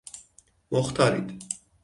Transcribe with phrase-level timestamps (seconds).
[0.71, 1.39] مختارید